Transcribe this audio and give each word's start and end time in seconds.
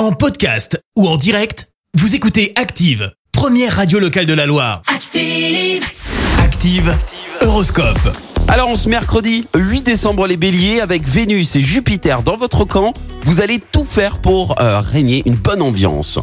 En 0.00 0.12
podcast 0.12 0.82
ou 0.96 1.06
en 1.06 1.18
direct, 1.18 1.68
vous 1.92 2.14
écoutez 2.14 2.54
Active, 2.56 3.12
première 3.32 3.76
radio 3.76 3.98
locale 3.98 4.24
de 4.24 4.32
la 4.32 4.46
Loire. 4.46 4.80
Active. 4.86 5.84
Active, 6.38 6.96
Horoscope. 7.42 8.16
Alors 8.48 8.70
on 8.70 8.76
se 8.76 8.88
mercredi 8.88 9.46
8 9.54 9.82
décembre 9.82 10.26
les 10.26 10.38
béliers 10.38 10.80
avec 10.80 11.06
Vénus 11.06 11.54
et 11.54 11.60
Jupiter 11.60 12.22
dans 12.22 12.38
votre 12.38 12.64
camp, 12.64 12.94
vous 13.24 13.42
allez 13.42 13.58
tout 13.58 13.84
faire 13.84 14.22
pour 14.22 14.58
euh, 14.58 14.80
régner 14.80 15.22
une 15.26 15.34
bonne 15.34 15.60
ambiance. 15.60 16.18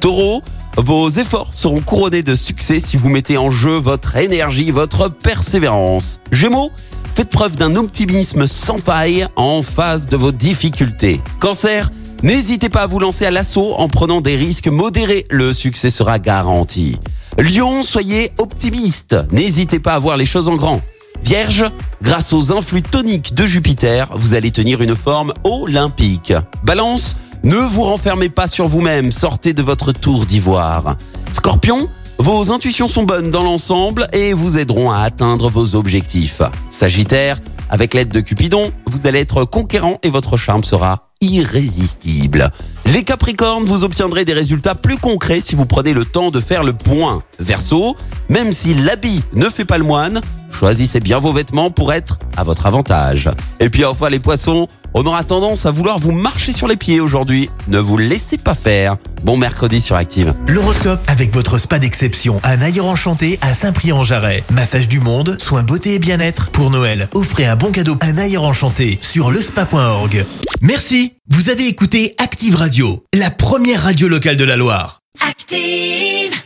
Taureau, 0.00 0.42
vos 0.76 1.08
efforts 1.08 1.54
seront 1.54 1.82
couronnés 1.82 2.24
de 2.24 2.34
succès 2.34 2.80
si 2.80 2.96
vous 2.96 3.10
mettez 3.10 3.38
en 3.38 3.52
jeu 3.52 3.76
votre 3.76 4.16
énergie, 4.16 4.72
votre 4.72 5.08
persévérance. 5.08 6.18
Gémeaux, 6.32 6.72
faites 7.14 7.30
preuve 7.30 7.54
d'un 7.54 7.76
optimisme 7.76 8.48
sans 8.48 8.78
faille 8.78 9.28
en 9.36 9.62
face 9.62 10.08
de 10.08 10.16
vos 10.16 10.32
difficultés. 10.32 11.20
Cancer, 11.38 11.90
n'hésitez 12.22 12.68
pas 12.68 12.82
à 12.82 12.86
vous 12.86 12.98
lancer 12.98 13.26
à 13.26 13.30
l'assaut 13.30 13.74
en 13.76 13.88
prenant 13.88 14.20
des 14.20 14.36
risques 14.36 14.68
modérés, 14.68 15.26
le 15.30 15.52
succès 15.52 15.90
sera 15.90 16.18
garanti. 16.18 16.96
Lion, 17.38 17.82
soyez 17.82 18.32
optimiste, 18.38 19.16
n'hésitez 19.32 19.78
pas 19.78 19.94
à 19.94 19.98
voir 19.98 20.16
les 20.16 20.26
choses 20.26 20.48
en 20.48 20.56
grand. 20.56 20.80
Vierge, 21.22 21.64
grâce 22.02 22.32
aux 22.32 22.52
influx 22.52 22.82
toniques 22.82 23.34
de 23.34 23.46
Jupiter, 23.46 24.08
vous 24.14 24.34
allez 24.34 24.50
tenir 24.50 24.82
une 24.82 24.96
forme 24.96 25.32
olympique. 25.44 26.32
Balance, 26.64 27.16
ne 27.42 27.56
vous 27.56 27.82
renfermez 27.82 28.28
pas 28.28 28.48
sur 28.48 28.66
vous-même, 28.66 29.12
sortez 29.12 29.52
de 29.52 29.62
votre 29.62 29.92
tour 29.92 30.26
d'ivoire. 30.26 30.96
Scorpion, 31.32 31.88
vos 32.18 32.52
intuitions 32.52 32.88
sont 32.88 33.04
bonnes 33.04 33.30
dans 33.30 33.42
l'ensemble 33.42 34.06
et 34.12 34.34
vous 34.34 34.58
aideront 34.58 34.90
à 34.90 34.98
atteindre 34.98 35.48
vos 35.48 35.74
objectifs. 35.74 36.42
Sagittaire, 36.68 37.40
avec 37.70 37.94
l'aide 37.94 38.10
de 38.10 38.20
Cupidon, 38.20 38.72
vous 38.86 39.06
allez 39.06 39.20
être 39.20 39.44
conquérant 39.44 39.98
et 40.02 40.10
votre 40.10 40.36
charme 40.36 40.64
sera 40.64 41.08
irrésistible. 41.20 42.50
Les 42.86 43.04
Capricornes, 43.04 43.64
vous 43.64 43.84
obtiendrez 43.84 44.24
des 44.24 44.32
résultats 44.32 44.74
plus 44.74 44.98
concrets 44.98 45.40
si 45.40 45.54
vous 45.54 45.66
prenez 45.66 45.94
le 45.94 46.04
temps 46.04 46.30
de 46.30 46.40
faire 46.40 46.64
le 46.64 46.72
point. 46.72 47.22
Verseau, 47.38 47.96
même 48.28 48.52
si 48.52 48.74
l'habit 48.74 49.22
ne 49.32 49.48
fait 49.48 49.64
pas 49.64 49.78
le 49.78 49.84
moine, 49.84 50.20
choisissez 50.50 51.00
bien 51.00 51.18
vos 51.18 51.32
vêtements 51.32 51.70
pour 51.70 51.92
être 51.92 52.18
à 52.36 52.44
votre 52.44 52.66
avantage. 52.66 53.30
Et 53.60 53.70
puis 53.70 53.84
enfin 53.84 54.08
les 54.08 54.18
poissons, 54.18 54.68
on 54.94 55.04
aura 55.04 55.24
tendance 55.24 55.66
à 55.66 55.70
vouloir 55.70 55.98
vous 55.98 56.12
marcher 56.12 56.52
sur 56.52 56.66
les 56.66 56.76
pieds 56.76 57.00
aujourd'hui. 57.00 57.50
Ne 57.68 57.78
vous 57.78 57.96
laissez 57.96 58.38
pas 58.38 58.54
faire. 58.54 58.96
Bon 59.22 59.36
mercredi 59.36 59.80
sur 59.80 59.96
Active. 59.96 60.34
L'horoscope 60.48 61.00
avec 61.06 61.32
votre 61.32 61.58
spa 61.58 61.78
d'exception, 61.78 62.40
un 62.42 62.60
ailleurs 62.60 62.86
enchanté 62.86 63.38
à 63.42 63.54
Saint-Prix-en-Jarret. 63.54 64.44
Massage 64.50 64.88
du 64.88 65.00
monde, 65.00 65.36
soins 65.40 65.62
beauté 65.62 65.94
et 65.94 65.98
bien-être. 65.98 66.50
Pour 66.50 66.70
Noël, 66.70 67.08
offrez 67.14 67.46
un 67.46 67.56
bon 67.56 67.70
cadeau, 67.70 67.96
un 68.00 68.18
ailleurs 68.18 68.44
enchanté 68.44 68.98
sur 69.02 69.30
lespa.org. 69.30 70.24
Merci, 70.60 71.14
vous 71.28 71.50
avez 71.50 71.68
écouté 71.68 72.14
Active 72.18 72.56
Radio, 72.56 73.04
la 73.14 73.30
première 73.30 73.82
radio 73.82 74.08
locale 74.08 74.36
de 74.36 74.44
la 74.44 74.56
Loire. 74.56 75.00
Active. 75.28 76.39